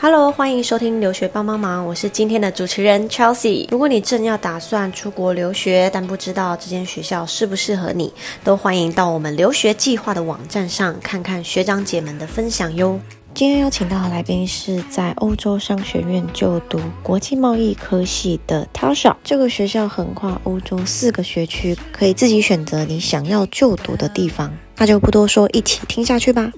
[0.00, 3.66] Hello，欢迎收听留学帮帮忙，我是今天的主持人 Chelsea。
[3.68, 8.12] 如果你正要打算出国留学，但不知道这间学校适不适合你，
[8.44, 13.00] 都欢迎到我们留学计划的网站上看看学长姐们的分享哟。
[13.34, 19.16] 今天邀请到的来宾是在欧洲商学院就读国际贸易科系的 Tasha。
[19.24, 24.56] 这个学校横跨欧洲四个学区，可以自己选择你想要就读的地方。
[24.76, 26.52] 那就不多说，一起听下去吧。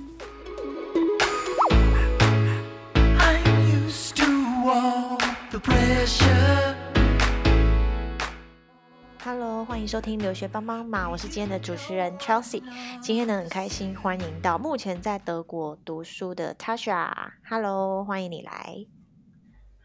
[9.81, 12.63] 欢迎收听留学帮帮忙，我是今天的主持人 Chelsea。
[13.01, 17.11] 今天呢很开心，欢迎到目前在德国读书的 Tasha。
[17.49, 18.85] Hello，欢迎你来。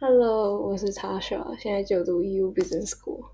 [0.02, 3.28] Hello，我是 Tasha，现在就读 EU Business School。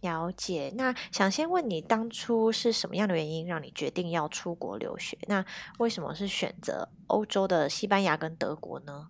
[0.00, 5.18] 了解，那想先问你，当初是什么样的原因让你决定要出国留学？
[5.26, 5.44] 那
[5.78, 9.08] 为什么是选择欧洲的西班牙跟德国呢？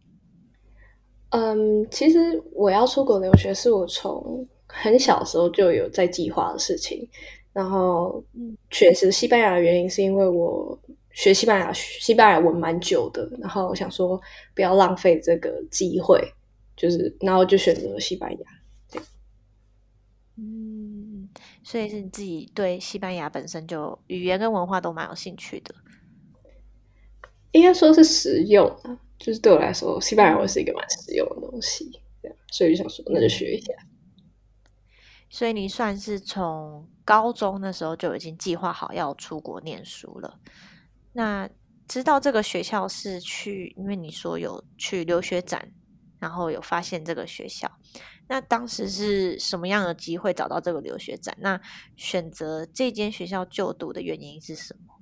[1.29, 7.09] 嗯，其实我要出国留学是我从很小时候就有在计划的事情。
[7.52, 8.23] 然后，
[8.71, 10.79] 选择西班牙的原因是因为我
[11.11, 14.21] 学西班牙西班牙文蛮久的，然后我想说
[14.55, 16.23] 不要浪费这个机会，
[16.77, 19.02] 就是然后就选择了西班牙。
[20.37, 21.29] 嗯，
[21.65, 25.74] 所以是你自己对西班牙本身就语言跟文化都蛮有兴趣的，
[27.51, 29.01] 应该说是实用啊。
[29.19, 31.91] 就是对我来说，西班牙文是一个蛮实用的东西，
[32.23, 33.73] 这样，所以就想说，那就学一下。
[35.30, 40.38] 所以你算是从高中那时候就已经计划好要出国念书了。
[41.12, 41.48] 那
[41.87, 45.73] 知道这个学校是去，因为你说有去留学展，
[46.18, 47.71] 然后有发现这个学校。
[48.26, 51.34] 那当时是什么样的机会找到这个留学展？
[51.40, 51.59] 那
[51.96, 54.98] 选择这间学校就读的原因是什么？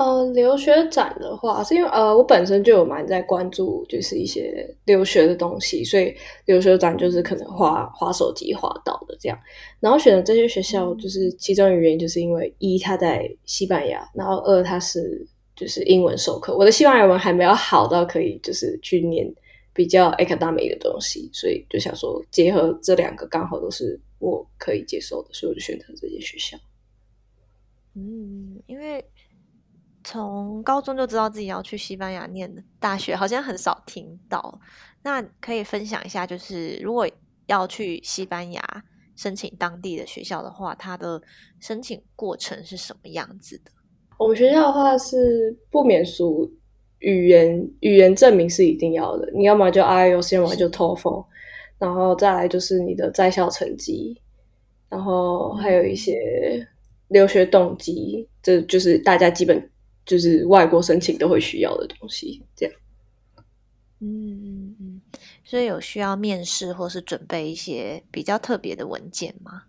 [0.00, 9.38] 呃，留学展的话，是因为呃，我本身就有蛮在关注，就是一些留学的东西，所以留学展就是可能划划手机划到的这样。
[9.78, 15.22] 然后选择这些学校，就是其中的原因，就是因为一它在西班牙，然后二它是
[15.54, 16.56] 就是英文授课。
[16.56, 19.30] 我的西班牙文还没有好到可以就是去念
[19.74, 26.56] 比较 academic 的东西，所以就想说结合这两个，刚好都是我可以接受的，所以我就选择这些学校。
[27.94, 29.04] 嗯，因为。
[30.10, 34.60] 从高中就知道自己要去西班牙念大学，好像很少听到。
[35.04, 37.08] 那可以分享一下，就是如果
[37.46, 38.60] 要去西班牙
[39.14, 41.22] 申请当地的学校的话，它的
[41.60, 43.70] 申请过程是什么样子的？
[44.18, 46.52] 我们学校的话是不免俗，
[46.98, 49.30] 语言语言证明是一定要的。
[49.32, 51.24] 你要么就 IELTS，要么就 TOEFL，
[51.78, 54.20] 然后再来就是你的在校成绩，
[54.88, 56.66] 然后还有一些
[57.06, 59.69] 留学动机，这就是大家基本。
[60.10, 62.74] 就是外国申请都会需要的东西，这样。
[64.00, 65.00] 嗯嗯嗯，
[65.44, 69.62] 所以有需要面试或是准备一些比较特别的文件吗？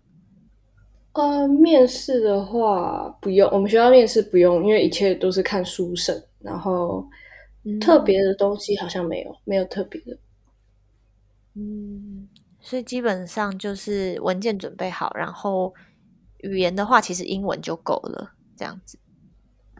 [1.12, 7.06] 呃，面试的话不用，我们学校面试不用，因为一切都是看书审，然后
[7.80, 10.18] 特别的东西好像没有，没有特别的。
[11.54, 12.28] 嗯，
[12.60, 15.72] 所以基本上就是文件准备好，然后
[16.38, 18.98] 语言的话，其实英文就够了，这样子。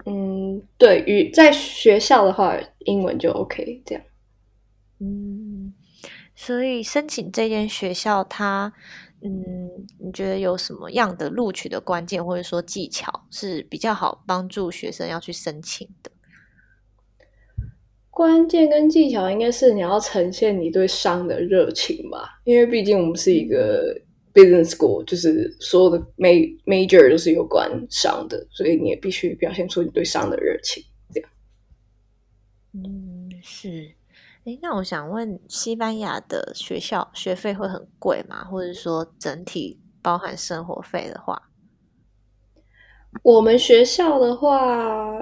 [0.05, 4.05] 嗯，对于在学校的话，英文就 OK 这样。
[4.99, 5.73] 嗯，
[6.35, 8.73] 所以申请这间学校，它，
[9.21, 9.31] 嗯，
[9.99, 16.11] 你觉得有什么样的录取的关键或者说技巧是比较好帮助学生要去申请的？
[18.11, 24.01] 关键跟技巧应该是你要呈现你对商的热情吧，因为毕竟我们是一个。
[24.35, 30.83] Business school 就是所有的 major 都是有关商的，所以你也必须表现出你对商的热情。
[31.13, 31.31] 这样，
[32.73, 33.93] 嗯，是。
[34.45, 38.43] 哎，那我想问，西班牙的学校学费会很贵吗？
[38.45, 41.51] 或者说整体包含生活费的话，
[43.23, 45.15] 我们学校的话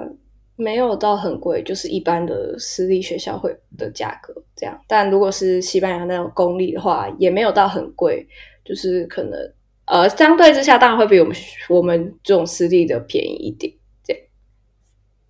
[0.55, 4.81] 没有到很贵，就是一般的私立学校会的价格这样。
[4.87, 8.27] 但如果是西班牙那种公立的话，也没有到很贵。
[8.63, 9.53] 就是可能，
[9.85, 11.35] 呃，相对之下，当然会比我们
[11.69, 13.73] 我们这种私立的便宜一点，
[14.03, 14.23] 这样。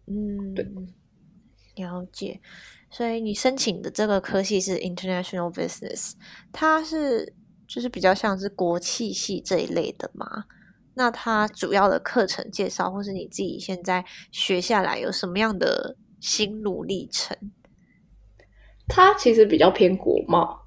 [0.07, 0.66] 嗯，对，
[1.75, 2.39] 了解。
[2.89, 6.12] 所以你申请的这个科系是 International Business，
[6.51, 7.33] 它是
[7.66, 10.44] 就是比较像是国际系这一类的嘛？
[10.95, 17.38] 那它主要的课程介绍，或是你自己现在学下来有什么样的心路历程？
[18.89, 20.61] 它其实比较偏国贸。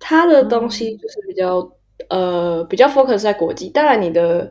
[0.00, 1.70] 它的东西就是比较
[2.08, 4.50] 呃比较 focus 在国际，当然你的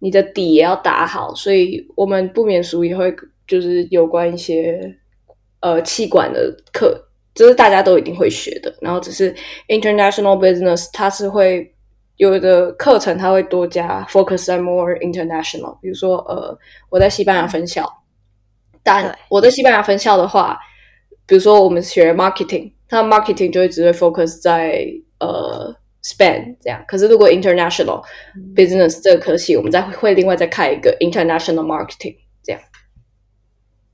[0.00, 3.14] 你的底也要打好，所以我们不免俗也会
[3.46, 4.94] 就是有关一些
[5.60, 7.00] 呃气管的课，
[7.34, 8.74] 这是大家都一定会学的。
[8.80, 9.34] 然后只是
[9.68, 11.72] international business 它是会
[12.16, 15.78] 有的课程，它会多加 focus on more international。
[15.80, 16.58] 比如说呃，
[16.90, 17.90] 我在西班牙分校，
[18.82, 20.58] 但我在西班牙分校的话，
[21.24, 24.86] 比如说我们学 marketing，它 marketing 就会只会 focus 在
[25.18, 26.84] 呃 Spain 这样。
[26.86, 28.04] 可是如果 international
[28.54, 32.60] business 这个科系，我们再会另外再开一个 international marketing 这样。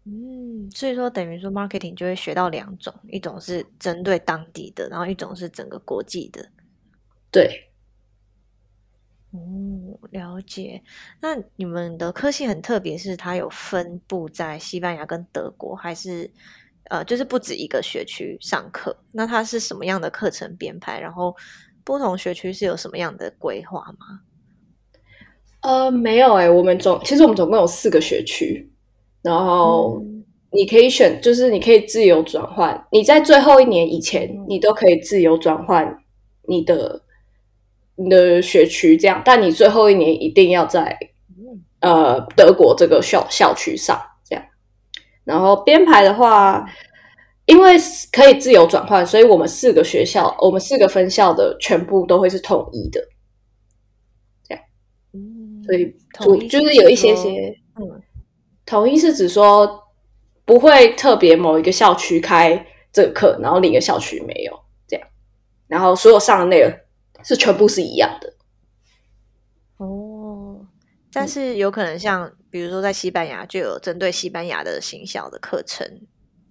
[0.05, 6.51] 嗯，所以说等于说 marketing 就会学到两种，一种是针对当地的，然后一种是整个国际的。
[7.31, 7.69] 对。
[9.31, 9.39] 哦，
[10.11, 10.83] 了解。
[11.21, 16.31] 那你们的科系很特别，是它有分布在西班牙跟德国，还是
[16.93, 18.95] 呃，就是不止一个学区上课？
[19.13, 21.01] 那它是什么样的课程编排？
[21.01, 21.35] 然后
[21.85, 24.21] 不同学区是有什么样的规划吗？
[25.63, 28.71] 呃，没有哎，我们总其实我们总共有四个学区，
[29.23, 30.05] 然后
[30.51, 32.87] 你可以选，就是你可以自由转换。
[32.93, 35.99] 你在最后一年以前，你都可以自由转换
[36.47, 37.01] 你的。
[37.95, 40.99] 你的学区这样，但你最后一年一定要在
[41.81, 44.01] 呃德国这个校校区上。
[45.25, 46.65] 然后编排的话，
[47.47, 47.77] 因为
[48.13, 53.01] 可以自由转换，所以我们四个学校，我们四个分校的全部都会是统一的。
[54.45, 54.65] 这样，
[55.13, 58.03] 嗯，所以统一就是有一些些，嗯，
[58.65, 59.83] 统一是指说
[60.45, 64.53] 不会特别某一个校区开这个课，然后另一个校区没有
[64.87, 65.07] 这样，
[65.69, 66.73] 然后所有上的内容。
[67.25, 68.35] 是全部是一样的
[69.77, 70.67] 哦，
[71.13, 75.85] 但是有可能像比如说在西班牙就有针对西班牙的行销的课程，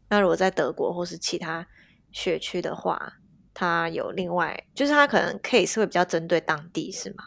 [0.09, 1.65] 那如果在德国或是其他
[2.11, 3.13] 学区的话，
[3.53, 7.23] 它有另外就是它可能 case 会比较针对当地是吗？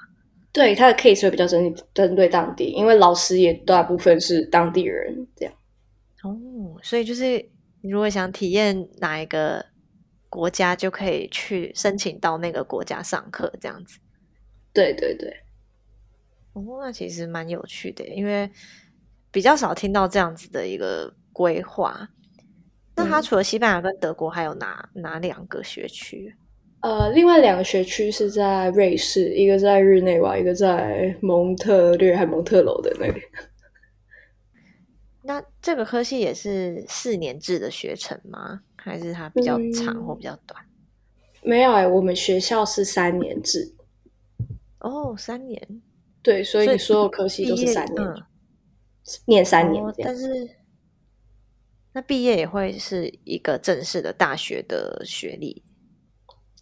[0.52, 5.54] 对，它的 case 会比较针针对当地，因为老师也大部分是当地人这样。
[6.24, 6.36] 哦，
[6.82, 7.38] 所以就是
[7.80, 9.64] 你如果想体验哪一个。
[10.34, 14.00] 国家就可以去申请到那个国家上课，这样子。
[14.72, 15.32] 对对对，
[16.54, 18.50] 哦，那其实蛮有趣的，因为
[19.30, 22.08] 比较少听到这样子的一个规划。
[22.96, 26.34] 那它除了西班牙跟德国，还有哪哪两个学区？
[26.80, 33.20] 呃，另外两个学区是在瑞士，一个在日内瓦，一个在蒙特略还蒙特楼的那里。
[35.26, 38.60] 那这个科系也是四年制的学程吗？
[38.76, 40.62] 还是它比较长或比较短？
[41.42, 43.74] 没有哎，我们学校是三年制。
[44.80, 45.82] 哦，三年。
[46.24, 48.14] 对，所以所有科系都是三年，
[49.26, 49.84] 念三年。
[49.98, 50.56] 但是，
[51.92, 55.62] 那毕业也会是一个正式的大学的学历。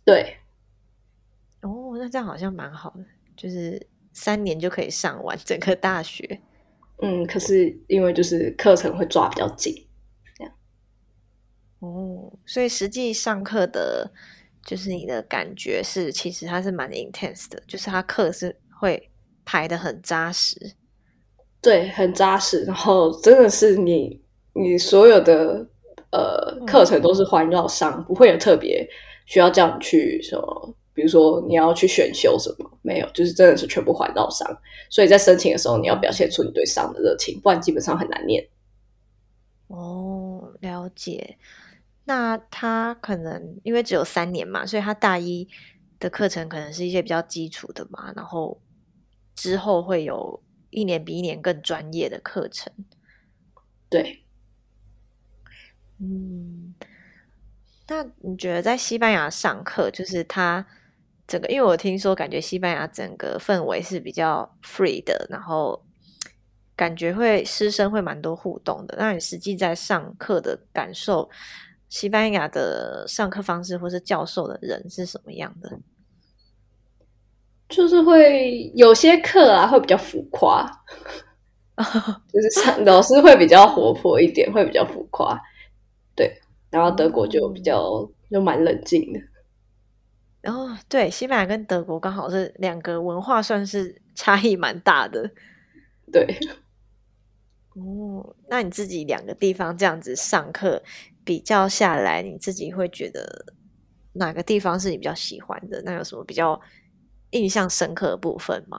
[0.04, 0.38] 对。
[1.60, 3.04] 哦，那这样好像蛮好的，
[3.36, 6.40] 就是三年就可以上完整个大学。
[7.00, 9.72] 嗯，可是因为就是课程会抓比较紧。
[10.34, 10.52] 这样
[11.78, 14.10] 哦，所以实际上课的，
[14.66, 19.11] 就是你的感觉是，其实它是蛮 intense 的，就是它课是会
[19.44, 20.74] 排的很扎实，
[21.60, 24.20] 对，很扎实，然后真的是你
[24.54, 25.66] 你所有的
[26.10, 28.88] 呃课程都是环绕上，不会有特别
[29.26, 34.46] 需要叫你去什么，比如说你要去选修什么，没有，就是真的是全部环绕上，
[34.90, 38.46] 所以在申请的时候你要表现出你对上的热情，不然基本上很难念。
[39.68, 41.38] 哦，了解。
[42.04, 45.48] 那他可能因为只有三年嘛，所以他大一
[46.00, 48.60] 的课程可能是一些比较基础的嘛，然后
[49.34, 52.72] 之后会有一年比一年更专业的课程。
[53.88, 54.24] 对，
[55.98, 56.74] 嗯，
[57.88, 60.66] 那你觉得在西班牙上课，就是他
[61.26, 65.84] 整个，因为我听说感觉西班牙整个氛围是比较 free 的，然后
[66.74, 68.96] 感觉会师生会蛮多互动的。
[68.98, 71.30] 那你实际在上课的感受？
[71.88, 75.78] 西班牙的上课方式或是教授的人是什么样的？
[77.72, 80.64] 就是会有些课啊，会比较浮夸，
[82.32, 85.36] 就是上老师会比较活泼一点，会比较浮夸。
[86.14, 86.30] 对，
[86.70, 89.20] 然后德国就比较就蛮冷静的。
[90.42, 95.30] 然后对，西班牙跟德国刚好是两个文化，算是差异蛮大的。
[96.12, 96.38] 对，
[97.74, 100.82] 哦，那你自己两个地方这样子上课。
[101.24, 103.54] 比较下来，你自己会觉得
[104.14, 105.80] 哪个地方是你比较喜欢的？
[105.84, 106.60] 那有什么比较
[107.32, 108.78] 印象深刻的部分吗？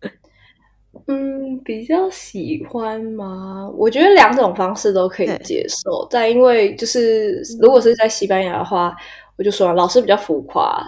[1.08, 3.68] 嗯，比较喜欢吗？
[3.76, 6.06] 我觉得两种方式都可以接受。
[6.10, 8.94] 但因为就是如果是在西班牙的话，
[9.36, 10.82] 我就说老师比较浮夸，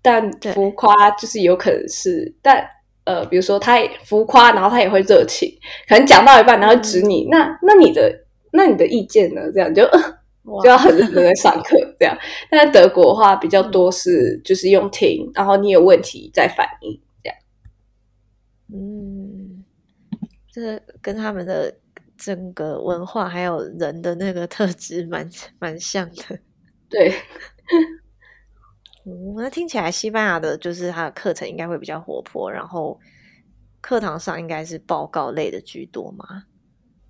[0.00, 2.64] 但浮夸就是有可能是，但
[3.04, 5.50] 呃，比如说他浮夸，然后他也会热情，
[5.88, 9.42] 可能讲到一半然后指你，那那你的那你的意见呢？
[9.52, 9.82] 这样就。
[10.62, 12.16] 就要很认真在上课这样。
[12.50, 17.38] 但在德国的话比较多是就是用听，然后你有问题再反应这样。
[18.72, 19.64] 嗯，
[20.52, 21.74] 这跟他们的
[22.16, 25.28] 整个文化还有人的那个特质蛮
[25.58, 26.38] 蛮像的。
[26.88, 27.12] 对，
[29.04, 32.98] 嗯， 那听起来西班牙的就是它的课程应该会比较活泼，然后
[33.80, 36.44] 课堂上应该是报告类的居多嘛？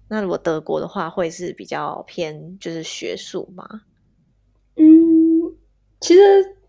[0.08, 3.82] 那如果德国的话，会是比较偏就是学术吗？
[4.76, 4.84] 嗯，
[6.00, 6.20] 其实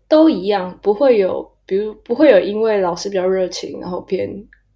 [0.06, 4.28] 都一样，不会有，比如不会有因为老师比较热情，然后偏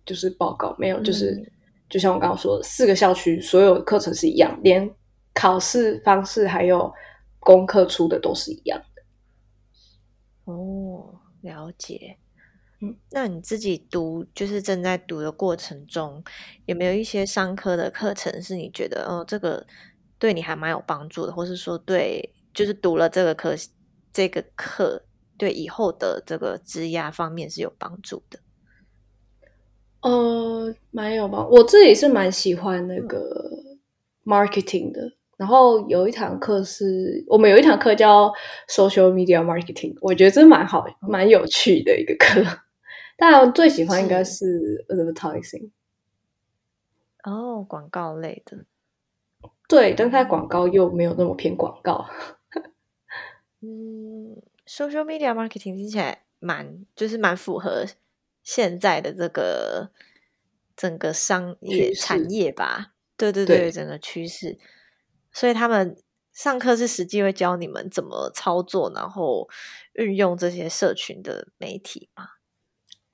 [0.07, 1.53] 就是报告，没有，就是
[1.91, 4.91] 就像我刚刚说的，四个校区所有课程是一样，连
[5.35, 6.93] 考试方式还有
[7.41, 9.03] 功课出的都是一样的。
[10.45, 12.17] 哦，了解。
[13.11, 16.23] 那你自己读，就是正在读的过程中，
[16.67, 19.67] 有没有一些商科的课程是你觉得，哦，这个
[20.19, 23.55] 对你还蛮有帮助的，或是说对，就是读了这个课，
[24.13, 25.05] 这个课
[25.37, 28.39] 对以后的这个职涯方面是有帮助的？
[30.03, 31.47] 呃，蛮有吧。
[31.47, 33.51] 我自己是蛮喜欢那个
[34.25, 35.01] marketing 的，
[35.39, 38.31] 然后有一堂课是我们有一堂课叫
[38.69, 42.43] social media marketing，我觉得这蛮好，蛮有趣的一个课。
[43.17, 45.71] 但我最喜欢应该是 advertising，
[47.23, 48.65] 哦，广告类的，
[49.69, 52.07] 对，但它广告又没有那么偏广告。
[53.63, 57.87] 嗯，social media marketing 听起来蛮，就是蛮符合
[58.43, 59.91] 现在的这个
[60.77, 62.93] 整个商业产业吧？
[63.17, 64.59] 对对对，整个趋势。
[65.33, 65.97] 所以他们
[66.33, 69.49] 上课是实际会教你们怎么操作，然后
[69.95, 72.29] 运用这些社群的媒体吗？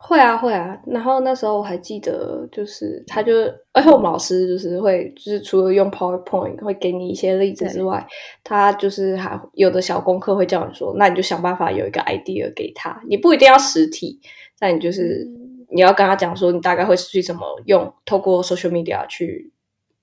[0.02, 3.32] 会啊会啊，然后那时候我还记得，就是他就，
[3.72, 8.04] 而且我们老师就是会，就是除了用 PowerPoint 会给你一些例子之外，
[8.42, 14.18] 他就是还有的小功课会叫你说，那你就想办法有一个 idea 给他，你不一定要实体，
[14.58, 15.28] 但你就是
[15.68, 19.52] 你要跟他讲说，你大概会去怎么用，透过 social media 去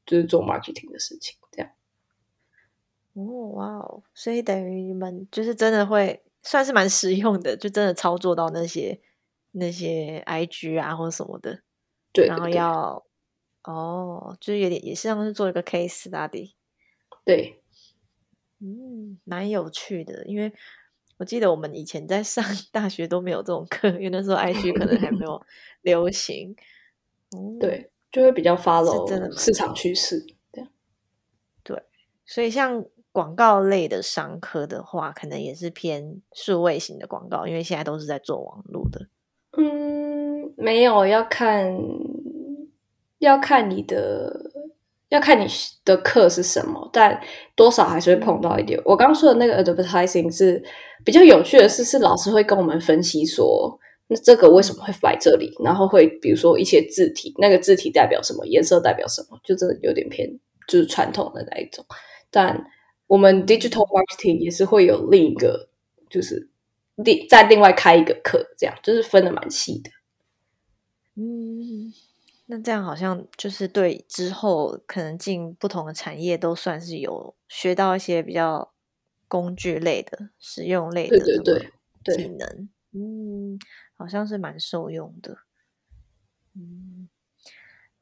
[0.06, 1.72] 就是做 marketing 的事情，这样。
[3.16, 9.00] 哦哇哦，所以等于你们就是真的会算是蛮实用的，就真的操作到那些。
[9.58, 11.62] 那些 IG 啊或者什么的，
[12.14, 13.06] 对，然后要
[13.64, 16.54] 哦，就是有点也是像是做一个 case study，
[17.26, 17.62] 对，
[18.60, 20.54] 嗯，蛮有趣的，因为
[21.18, 25.42] 我记得我们以前在上 大学都没有这种课，因为那时候 IG 可能还没有
[25.82, 26.56] 流行，
[27.60, 30.70] 对，就会比较 follow 市场趋势这样，
[31.64, 31.84] 对，
[32.26, 39.08] 所以像广告类的商科的话，可能也是偏数位型的广告，因为现在都是在做网络的。
[39.60, 41.76] 嗯，没有要看，
[43.18, 44.52] 要看你的，
[45.10, 45.48] 要看你
[45.84, 47.20] 的课是什么，但
[47.56, 48.80] 多少还是会碰到一点。
[48.86, 50.64] 我刚刚说的那个 advertising 是
[51.04, 60.30] 比较有趣的是，是老师会跟我们分析说，那这个为什么会摆这里，然后会比如说一些字体，那个字体代表什么，颜色代表什么，就真的有点偏
[60.68, 61.84] 就是传统的那一种。
[62.30, 62.64] 但
[63.08, 65.68] 我们 digital marketing 也是会有另一个，
[66.12, 66.48] 就是。
[67.04, 69.92] 另再另外开一个课，这样就是分的蛮细的。
[71.16, 71.94] 嗯，
[72.46, 78.72] 那这样好像就是对之后可能进不同的产业都算是有学到一些比较
[79.28, 81.72] 工具类的、实用类的对对
[82.04, 82.70] 对技能。
[82.94, 83.60] 嗯，
[83.96, 85.38] 好像是蛮受用的。
[86.56, 87.10] 嗯，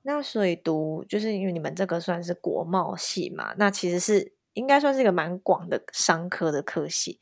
[0.04, 7.20] 那所以读就是因为你们这个算是国贸系嘛，那其实是应该算是一个蛮广的商科的科系。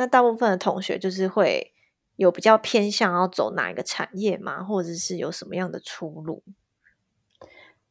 [0.00, 1.74] 那大部分的同学就是会
[2.16, 4.62] 有比较偏向要走哪一个产业吗？
[4.64, 6.42] 或者是有什么样的出路？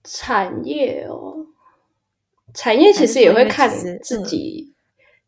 [0.03, 1.45] 产业哦，
[2.51, 3.69] 产业其实也会看
[4.01, 4.73] 自己。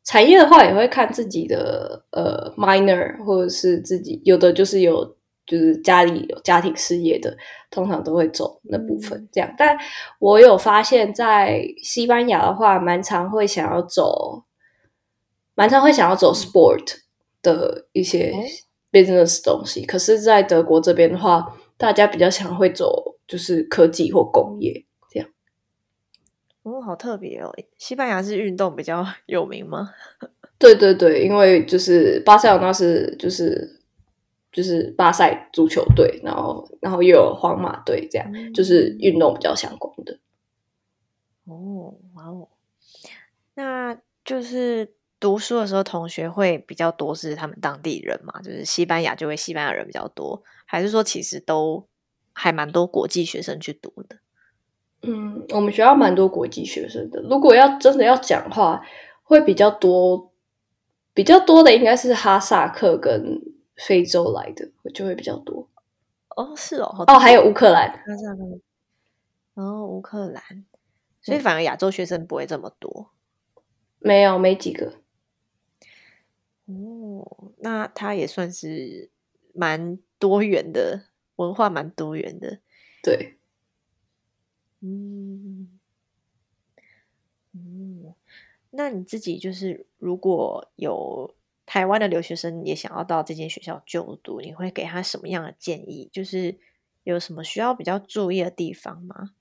[0.03, 5.05] 产业的话也会看自己的呃 minor，或者是自己有的就是有
[5.45, 7.37] 就是家里有家庭事业的，
[7.69, 9.53] 通常都会走那部分这样。
[9.55, 9.77] 但
[10.17, 14.45] 我有发现，在西班牙的话，蛮常会想要走。
[15.61, 16.95] 蛮常会想要走 sport
[17.43, 18.33] 的一些
[18.91, 25.29] business 东西，可是，在德国这边的话，大家比较想会走就是科技或工业这样。
[26.63, 27.53] 哦，好特别哦！
[27.77, 29.91] 西班牙是运动比较 有名吗？
[30.57, 33.79] 对对对，因为就是巴塞罗那是就是
[34.51, 40.17] 就是巴塞足球队，然后然后又有皇马队，这样就是运动比较相关的。
[41.45, 42.47] 哦，哇哦，
[43.53, 44.95] 那就是。
[45.21, 51.87] 读书的时候，同学会比较多是他们当地人嘛，就是西班牙就会西班牙人比较多，还是说其实都
[52.33, 54.17] 还蛮多国际学生去读的？
[55.03, 57.21] 嗯，我们学校蛮多国际学生的。
[57.21, 58.81] 如果要真的要讲话，
[59.21, 60.33] 会比较多，
[61.13, 63.39] 比较多的应该是哈萨克跟
[63.75, 65.69] 非洲来的，就会比较多。
[66.35, 68.59] 哦，是哦，哦，还有乌克兰，哈萨克，
[69.53, 70.43] 然后，乌克兰，
[71.21, 73.11] 所以反而亚洲学生不会这么多，
[73.99, 75.00] 没有，没几个。
[77.21, 79.09] 哦，那他也算是
[79.53, 82.59] 蛮多元的文化，蛮多元的。
[83.03, 83.37] 对，
[84.79, 85.79] 嗯，
[87.53, 88.13] 嗯，
[88.71, 91.35] 那你自己就是如果有
[91.65, 96.09] 台湾的留学生也想要到这间学校就读，你会给他什么样的建议？
[96.11, 96.57] 就是
[97.03, 99.35] 有什么需要比较注意的地方吗？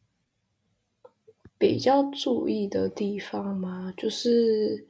[1.58, 3.94] 比较注意的地方吗？
[3.96, 4.86] 就是。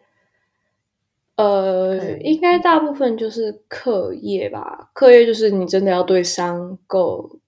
[1.40, 4.90] 呃，应该大部分就是课业吧。
[4.92, 7.38] 课业就是你真的要对商够。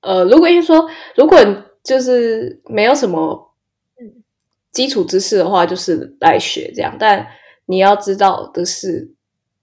[0.00, 1.38] 呃，如果一说，如果
[1.82, 3.54] 就是没有什么
[4.72, 6.94] 基础知识的话，就是来学这样。
[6.98, 7.26] 但
[7.66, 9.14] 你要知道的是，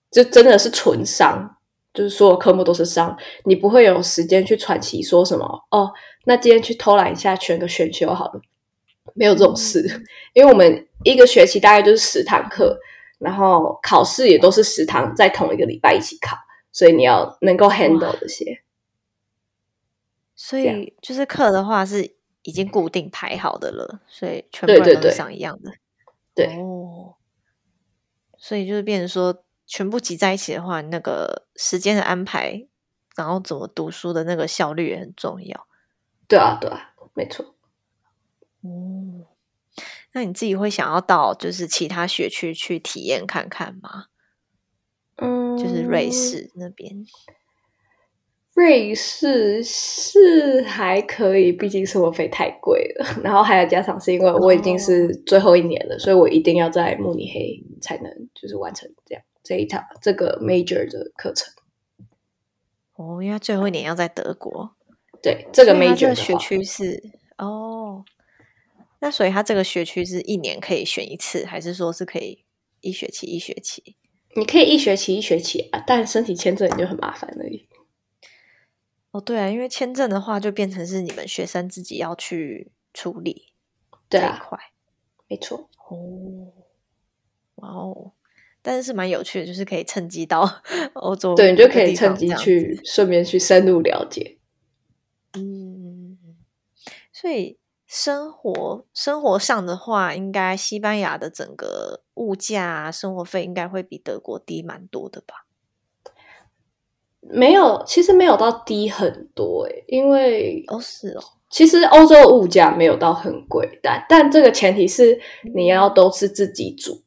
[0.10, 1.58] 就真的是纯商，
[1.94, 5.92] 就是所有科目都是商，你不会有时间去喘息，说什么哦，
[6.26, 8.42] 那今天去偷懒一下，选个选修好了，
[9.14, 9.84] 没有这种事。
[10.34, 12.80] 因为我们一个学期大概就是十堂课。
[13.20, 16.36] 然后考试也都是食堂在同一个礼拜一起考，
[16.72, 18.64] 所以你要能够 handle 这些。
[20.36, 25.72] 所以就是课的话是已经固定排好的了，所以全部人都上一样的。
[26.34, 27.16] 对哦，
[28.38, 32.66] 所以就是变成说全部挤在一起的话，那个时间的安排，
[33.16, 35.68] 然后怎么读书的那个效率也很重要。
[36.28, 37.54] 对啊，对啊，没错。
[38.62, 39.29] 哦。
[40.14, 44.06] 那你自己会想要到就是其他学区去体验看看吗？
[45.18, 47.06] 嗯，就是瑞士那边。
[48.56, 53.06] 瑞士是还可以，毕竟生活费太贵了。
[53.24, 61.54] 然后还有加上是因为我已经是最后一年了，所以我一定要在慕尼黑才能就是完成这样这一套这个 major 的课程。
[62.96, 64.76] 哦，因为最后一年要在德国。
[65.22, 67.02] 对，这个 major 学区是
[67.38, 68.04] 哦。
[69.02, 72.44] 那所以他这个学区是一年可以选一次，还是说是可以
[72.82, 73.96] 一学期一学期？
[74.36, 77.68] 你可以一学期一学期啊，但申请签证就很麻烦而已。
[79.12, 83.54] 哦，对啊，因为签证的话就变成是你们学生自己要去处理
[84.10, 84.60] 这一块，
[85.28, 85.70] 没错。
[85.88, 86.52] 哦，
[87.56, 88.12] 哇哦，
[88.62, 90.62] 但是蛮有趣的，就是可以趁机到
[90.96, 94.38] 欧洲，对你就可以趁机去顺便去深入了解。
[95.36, 96.18] 嗯，
[97.14, 97.59] 所以。
[97.92, 105.48] 生活生活上的话，应该西班牙的整个物价、生活费应该会比德国低蛮多的吧？
[107.22, 115.20] 没有，其实没有到低很多诶，因为哦是哦，其实欧洲物价没有到很贵，但但这个前提是
[115.56, 117.02] 你要都是自己煮。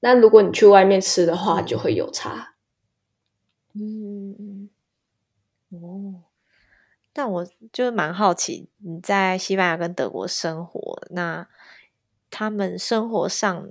[0.00, 2.56] 那如果你去外面吃的话，就会有差。
[3.72, 4.70] 嗯嗯
[5.70, 6.25] 哦。
[7.16, 11.48] 但我就是蛮好奇，你在西班牙跟德国生活，那
[12.30, 13.70] 他们生活上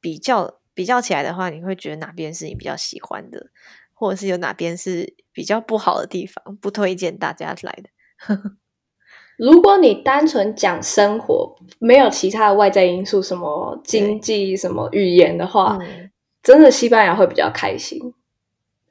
[0.00, 3.50] 比较比较起来的话，你会觉得哪边是你比较喜欢的，
[3.94, 8.56] 或者是有哪边是比较不好的地方，不推荐大家来的？
[9.38, 15.78] 如果你单纯讲生活，没有其他的外在因素，什么经济、什么语言的话，
[16.42, 18.12] 真的西班牙会比较开心。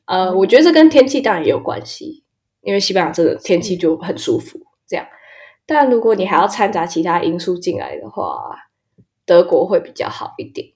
[0.06, 2.24] 呃，我觉得这跟天气当然也有关系。
[2.62, 5.06] 因为西班牙这个天气就很舒服，这样。
[5.66, 8.70] 但如果你还要掺杂其他因素进来的话，
[9.26, 10.74] 德国会比较好一点。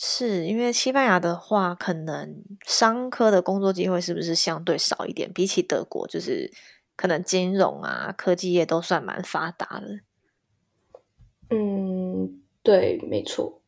[0.00, 5.32] 是因为西班牙的话，可能商科的工作机会是不是相对少一点？
[5.32, 6.52] 比起德国，就是
[6.94, 9.98] 可能金融啊、科技业都算蛮发达的。
[11.50, 13.60] 嗯，对，没错。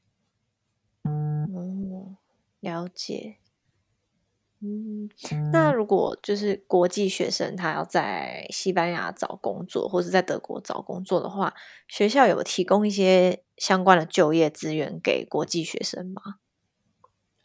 [1.03, 2.17] 嗯，
[2.61, 3.39] 了解。
[4.63, 5.09] 嗯，
[5.53, 11.55] 那如果就是国际学生，他要在西班牙找工作，或者在德国找工作的话，
[11.89, 16.21] 学校有提供一些相关的就业资源给国际学生吗？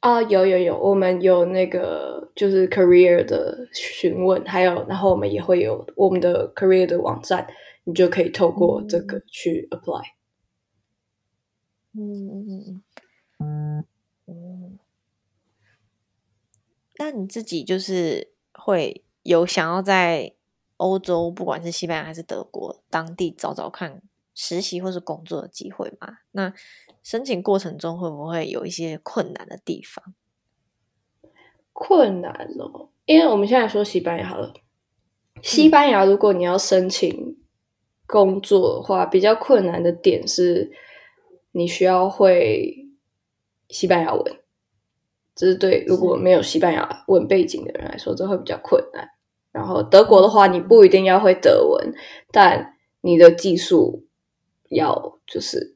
[0.01, 7.47] 啊，有有有，我们有那个就是 career 的询问，还有然后我们也会有我们的 career 的网站，
[7.86, 10.04] 你就可以透过这个去 apply。
[11.93, 12.84] 嗯嗯嗯
[13.39, 13.86] 嗯
[14.28, 14.64] 嗯。
[16.97, 20.34] 那你自己就是会有想要在
[20.77, 24.01] 欧洲，不管是西班牙还是德国当地找找看
[24.34, 26.19] 实习或是工作的机会吗？
[26.31, 26.53] 那
[27.03, 30.13] 申请过程中会不会有一些困难的地方？
[31.71, 34.53] 困难哦，因为我们现在说西班牙好了，
[35.41, 37.38] 西班牙如果你要申请
[38.08, 40.71] 工作的话，比较困难的点是
[41.51, 42.88] 你需要会
[43.69, 44.39] 西班牙文，
[45.36, 49.08] 这是对如果没有西班牙文背景的人来说，这会比较困难。
[49.52, 51.93] 然后德国的话，你不一定要会德文，
[52.32, 54.06] 但你的技术
[54.69, 55.76] 要就是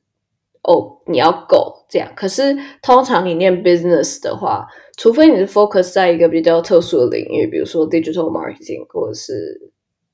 [0.63, 2.12] 哦，你要够这样。
[2.15, 4.67] 可是通常你念 business 的话，
[4.98, 9.72] 除非你是 focus 在一个比较特殊的领域，比如说 digital marketing 或者是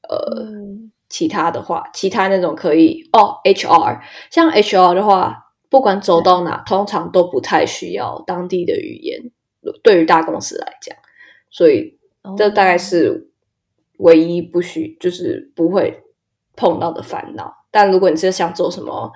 [0.08, 0.46] 呃
[1.10, 5.36] 其他的话，其他那种可以哦 HR，像 HR 的话，
[5.70, 9.32] 不管走到哪，通常都不太需要当地的语言，
[9.84, 10.98] 对于大公司来讲，
[11.50, 11.98] 所以
[12.38, 13.32] 这大概是。
[14.00, 16.04] 唯一不需就是不会
[16.54, 19.10] 碰到的烦恼，但如果你是想做什么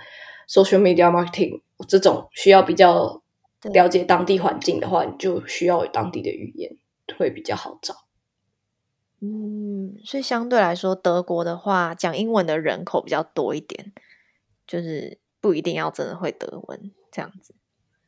[0.47, 3.21] social media marketing 这种需要比较
[3.63, 6.77] 了解当地环境的话，你就需要当地的语言
[7.17, 7.93] 会比较好找。
[9.19, 13.91] 嗯，所以相对来说，德国的话讲英文的人口比较多一点，
[14.65, 17.53] 就是不一定要真的会德文这样子。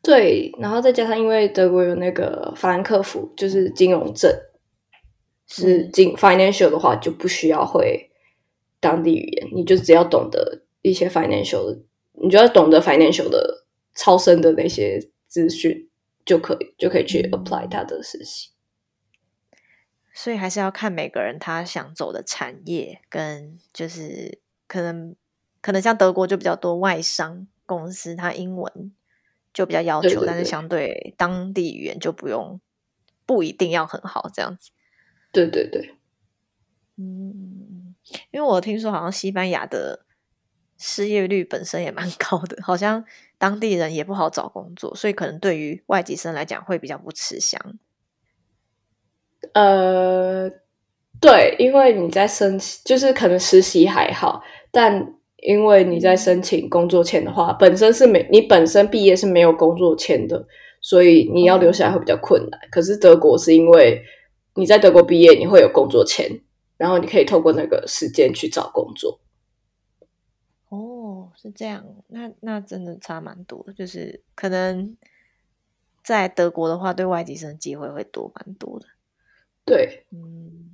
[0.02, 4.32] 对，然后再加上因为德国有那个法兰克福，就是金融证。
[5.54, 8.10] 是金 financial 的话，就不需要会
[8.80, 11.78] 当地语言，你就只要懂得一些 financial 的，
[12.24, 15.90] 你就要懂得 financial 的超深的那些资讯
[16.24, 18.52] 就可以，就可以去 apply 他的实习。
[20.14, 25.14] 所以还是要看每个人他想走的产业，跟就是可能
[25.60, 28.94] 可能像德国就比较多外商公司，他英文
[29.54, 32.60] 就比较要求，但是相对当地语言就不用
[33.26, 34.72] 不一定要很好这样子。
[35.32, 35.96] 对对对，
[36.98, 37.96] 嗯，
[38.32, 40.06] 因为我听说好像西班牙的
[40.78, 43.06] 失业率本身也蛮高的，好像
[43.38, 47.60] 当地人也不好找工作，所以可能对于外籍生来讲会比较不吃香。
[49.54, 50.50] 呃，
[51.20, 60.48] 对，因为你在申请，就是可能实习还好，但因为你在申请工作签的话，本身是没你本身毕业是没有工作签的，
[60.80, 62.60] 所以你要留下来会比较困难。
[62.72, 64.04] 可是德国是因为。
[64.54, 66.30] 你在德国毕业，你会有工作签，
[66.76, 69.18] 然后你可以透过那个时间去找工作。
[70.68, 74.98] 哦，是这样，那那真的差蛮多，就是可能
[76.04, 78.88] 在德国的话，对外籍生机会会多蛮多的。
[79.64, 80.71] 对，嗯嗯，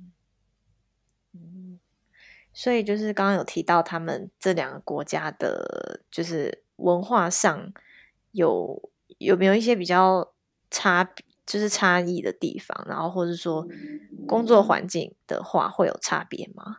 [2.58, 7.72] 所以就是刚刚有提到他们这两个国家的，就是文化上
[8.32, 10.32] 有有没有一些比较
[10.68, 11.08] 差？
[11.46, 13.64] 就是差异的地方，然后或者说
[14.26, 16.78] 工作环境的话，会有差别吗？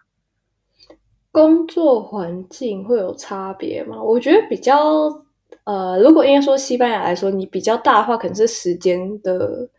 [1.32, 4.04] 工作环境会有差别吗？
[4.04, 5.24] 我觉得比较
[5.64, 9.70] 呃，如果应该说西班牙来说，你比较大的话，可能是时间的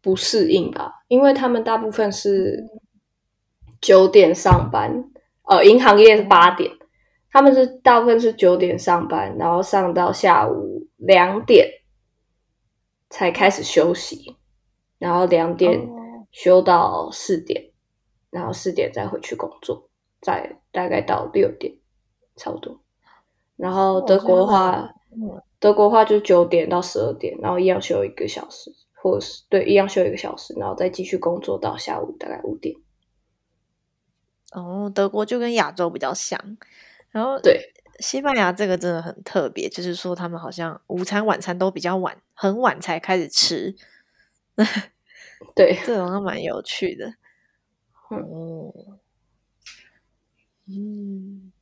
[0.00, 2.64] 不适应吧，因为他们大部分是
[3.80, 5.10] 九点上班，
[5.44, 6.70] 呃，银行业是八点，
[7.30, 11.68] 他们是大部分是九点上班，然后上到下午两点。
[13.10, 14.36] 才开始休息，
[14.98, 15.88] 然后两点
[16.32, 17.70] 休到四点，
[18.28, 19.88] 然后四点再回去工作，
[20.20, 21.72] 再大概到六点，
[22.34, 22.80] 差不多。
[23.54, 24.90] 然后德国的话，
[25.60, 28.68] 德国话就九点到十二点，然后一样休一个小时，
[29.00, 32.74] 或是对，一样休一个小时，然后再继续工作到下午大概五点。
[34.54, 36.56] 哦，德国就跟亚洲比较像，
[37.10, 37.70] 然后对。
[38.00, 43.76] 西班牙这个真的很特别，就是说他们好像午餐、晚餐都比较晚，很晚才开始吃。
[45.54, 47.14] 对，这种蛮有趣的。
[48.08, 48.98] 哦，
[50.66, 51.52] 嗯，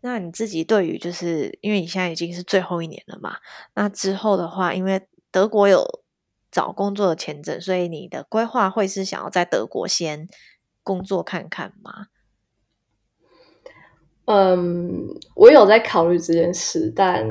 [0.00, 3.38] 那你自己对于就是因为你现在已经是最后一年了嘛？
[3.74, 6.04] 那之后的话，因为德国有
[6.52, 10.28] 找工作的签证，所以你的规划会是想要在德国先
[10.88, 12.06] 工作看看吗？
[14.24, 17.28] 嗯，我有在考虑这件事，但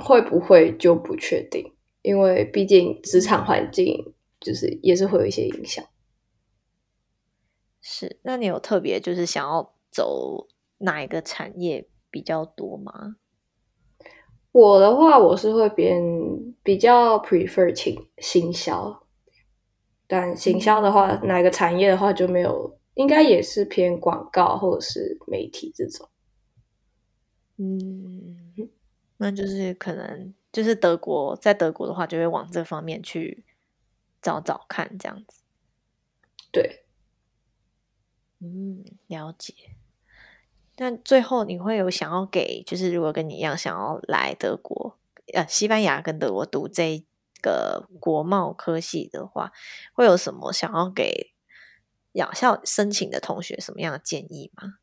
[0.00, 5.84] 会不会就不确定，因为毕竟职场环境就是也是会有一些影响。
[7.80, 10.46] 是，那你有特别就是想要走
[10.78, 13.16] 哪一个产业比较多吗？
[14.52, 16.00] 我的话，我是会变
[16.62, 19.04] 比较 prefer 行行销，
[20.06, 26.08] 但行销的话，哪个产业的话就没有，应该也是偏广告或者是媒体这种。
[27.56, 28.68] 嗯，
[29.18, 33.44] 那就是可能就是德国，在德国的话，就会往这方面去
[34.20, 35.42] 找找看，这样子。
[36.50, 36.84] 对，
[38.40, 39.54] 嗯，了解。
[40.76, 44.98] 但最后你会有想要给，就是如果跟你一样想要来德国，
[45.32, 47.04] 呃，西班牙跟德国读这
[47.40, 49.52] 个国贸科系的话，
[49.92, 51.33] 会有什么想要给
[52.14, 54.74] 养校申请的同学什么样的建议吗？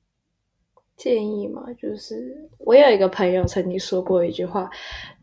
[0.96, 4.70] 建议嘛，就是我有一个朋友曾经说过一句话：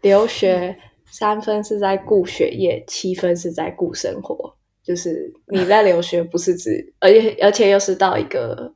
[0.02, 4.54] 留学三分是在顾学业，七分是在顾生活。
[4.82, 8.74] 就是你在留学，不是指，而且而且又是到一个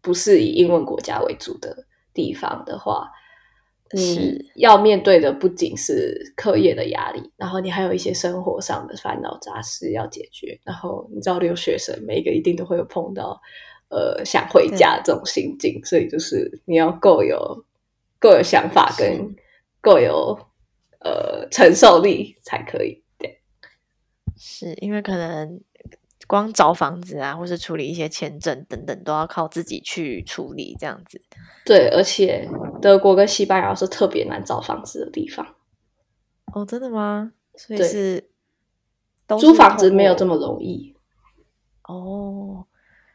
[0.00, 3.10] 不是以英文国家为主的地方的话，
[3.92, 10.58] 你要面对的不仅是课业的压力，然后你还有一些生活上的烦恼杂事要解决。
[10.64, 13.40] 然后你知道留学生每一个一定都会有碰到。
[13.90, 17.64] 呃，想回家这种心境，所以就是你要够有
[18.18, 19.34] 够有想法，跟
[19.80, 20.38] 够有
[21.00, 23.02] 呃承受力才可以。
[23.16, 23.40] 对，
[24.36, 25.58] 是因为可能
[26.28, 31.20] 光找房子啊，或是处理一些签证等等，都要靠自己去处理这样子。
[31.64, 32.48] 对，而且
[32.80, 35.56] 德国跟西班牙是特别难找房子的地方。
[36.54, 37.32] 哦，真的吗？
[37.56, 38.30] 所以是
[39.40, 40.94] 租房子没有这么容易。
[41.82, 42.66] 哦，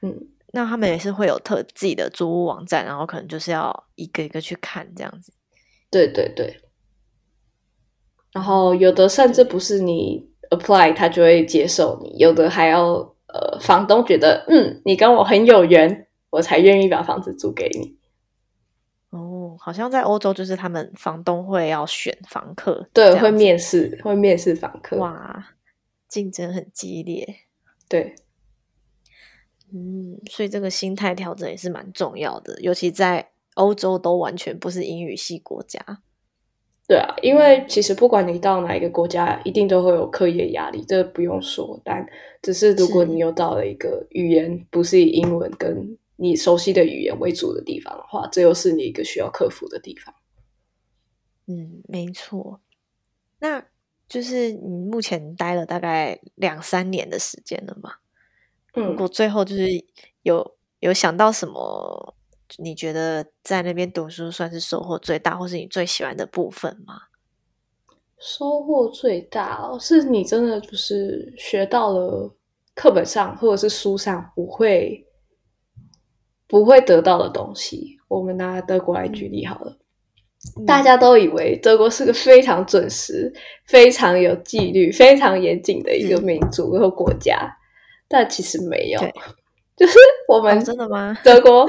[0.01, 0.27] 嗯。
[0.55, 5.33] 那他们也是会有特自己的租屋网站，然后可能就是要一个一个去看这样子。
[5.89, 6.61] 对对对。
[8.31, 12.83] 然后有的甚至不是你 apply 他就会接受你，有的还要
[13.27, 17.97] 呃房东觉得嗯你跟我很有缘，我才愿意把房子租给你。
[19.09, 24.97] 哦，好像在欧洲就是他们房东会要选房客，对，会面试，会面试房客。
[24.97, 25.49] 哇，
[26.07, 27.35] 竞争很激烈。
[27.87, 28.15] 对。
[29.75, 35.79] 嗯，所以这个心态调整也是蛮重要的，尤其在欧洲都完全不是英语系国家。
[36.87, 41.79] 对啊，因为其实不管你到哪一个国家，一定都会有课业压力，这不用说。
[41.83, 42.05] 但
[42.41, 50.13] 只是如果你又到了一个语言不是以英文跟你熟悉的语言为主的地方的话，这又是你一个需要克服的地方。
[51.47, 52.59] 嗯，没错。
[53.39, 53.65] 那
[54.07, 57.93] 就是你目前待了大概两三年的时间了吗？
[58.73, 59.67] 如果最后就是
[60.23, 62.15] 有有想到什么，
[62.57, 66.93] 你觉得在那边读书算是收获最大，或是你最喜欢的部分吗？
[68.19, 72.33] 收获最大哦，是你真的就是学到了
[72.73, 75.05] 课本上或者是书上不会
[76.47, 77.99] 不会得到的东西。
[78.07, 79.77] 我们拿德国来举例好了，
[80.65, 83.33] 大家都以为德国是个非常准时、
[83.65, 87.57] 非常有纪律、非常严谨的一个民族和国家。
[88.07, 88.99] 但其实没有，
[89.75, 91.17] 就是我们真的吗？
[91.23, 91.67] 德国，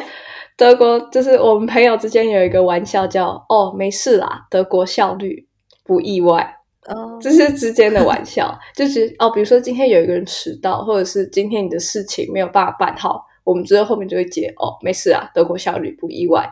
[0.56, 5.46] 德国就是我们朋友之间有一个玩笑叫“哦，没事啦，德国效率
[5.84, 16.48] 不意外”，哦， 这是之间的玩笑， 就是哦，比如说今天有一个人迟到，或者是今天你的事情没有办法办好，我们之后后面就会接“哦，没事啊，德国效率不意外”，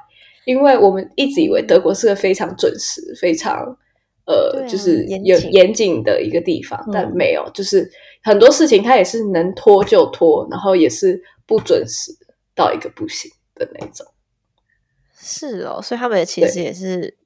[0.46, 3.76] 因为我们一直以为德国是个非常准时、非常。
[4.24, 7.90] 呃，就是有严谨的一个地方，但没有，就是
[8.22, 12.12] 很多事情它也是能拖就拖，然后也是不准时
[12.54, 14.06] 到一个不行的那种。
[15.12, 17.16] 是哦，所以他们其实也是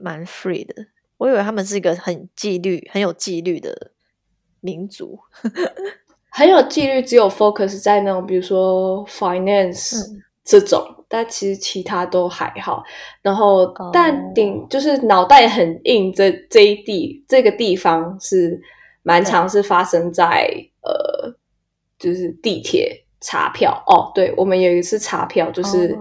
[0.00, 0.74] 蛮 free 的。
[1.16, 3.92] 我以为他们是一个很纪律、很有纪律的
[4.60, 5.18] 民族，
[6.30, 10.04] 很有纪律，只有 focus 在那种比如说 finance。
[10.50, 12.82] 这种，但其实其他都还好。
[13.20, 18.58] 然后，但顶就是脑袋很硬，这这一地这个地方是
[19.02, 21.36] 蛮常是发生在呃，
[21.98, 24.10] 就是地铁查票哦。
[24.14, 25.98] 对，我们有一次查票，就是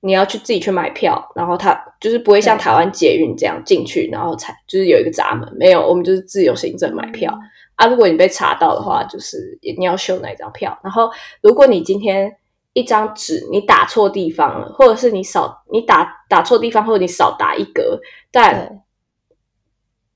[0.00, 7.32] 你要去自己去买票，然后他就是不会像台湾捷运这样进去，然后才就是有一个闸门，没有，我们就是自由行政买票
[7.76, 7.86] 啊。
[7.86, 10.78] 如果你被查到的话，就是一定要秀那张票。
[10.82, 12.36] 然后，如果你今天。
[12.74, 18.00] 一张纸，你打错地方了，或者是你少你打打错地方，或者你少打一格。
[18.30, 18.82] 但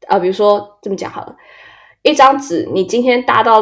[0.07, 1.37] 啊，比如说这么讲好了，
[2.01, 3.61] 一张纸，你今天搭到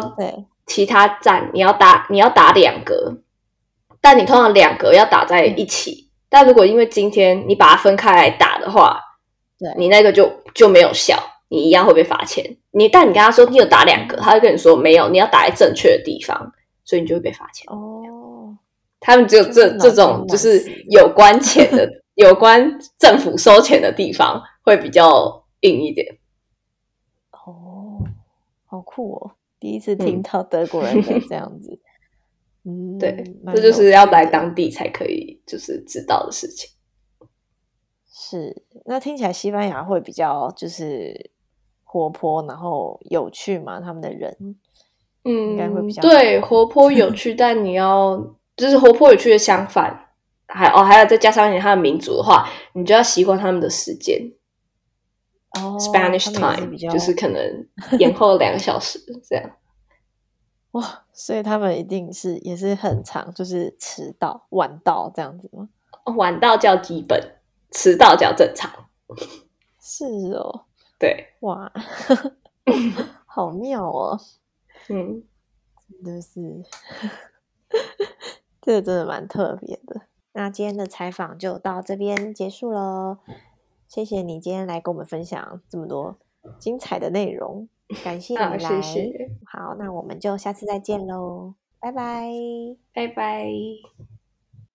[0.66, 3.18] 其他站，你要打你要打两格，
[4.00, 6.10] 但你通常两格要打在一起。
[6.28, 9.00] 但如果因为今天你把它分开来打的话，
[9.58, 11.16] 对你那个就就没有效，
[11.48, 12.56] 你一样会被罚钱。
[12.72, 16.52] 你但你跟他说你有打两格，他会跟你说没有，你要打在正确的地方，
[16.84, 17.66] 所以你就会被罚钱。
[17.68, 18.56] 哦。
[19.06, 26.16] 他们只有这这种，就是有关钱的、 有关政府收钱的地方，会比较硬一点。
[27.32, 28.00] 哦，
[28.66, 29.33] 好酷哦！
[29.64, 31.80] 第一次听到德国人的 这样子。
[32.66, 33.24] 嗯，对，
[33.54, 36.68] 这就是要来当地才可以，就是知道的事情。
[38.12, 41.30] 是，那听起来西班牙会比较就是
[41.82, 43.80] 活泼，然后有趣嘛？
[43.80, 44.36] 他们的人，
[45.24, 48.36] 嗯，应该会比较对活泼有趣， 但你要。
[48.56, 50.10] 就是活泼有趣的相反，
[50.46, 54.20] 还哦，还有再加上一点他的民族的话，你就要习惯他们的时间。
[55.54, 57.66] 哦，Spanish time 就是可能
[57.98, 59.50] 延后两个小时这样。
[60.72, 65.68] 哇，所以他们一定是也是很长，就是迟到、晚到这样子吗？
[66.16, 67.36] 晚到叫基本，
[67.70, 68.70] 迟到叫正常。
[69.80, 70.64] 是哦，
[70.98, 71.70] 对，哇，
[73.26, 74.18] 好妙哦，
[74.88, 75.22] 嗯，
[75.88, 76.64] 真的是，
[78.60, 80.02] 这个真的蛮特别的。
[80.32, 83.18] 那今天的采访就到这边结束喽，
[83.94, 86.16] 谢谢你今天来跟我们分享这么多
[86.58, 87.68] 精彩的内容，
[88.02, 88.58] 感谢你 好，来。
[88.58, 92.28] 谢谢，好，那我们就下次再见喽，拜拜。
[92.92, 93.46] 拜拜。